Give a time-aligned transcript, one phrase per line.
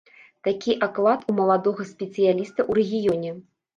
[0.47, 3.31] Такі аклад у маладога спецыяліста ў рэгіёне.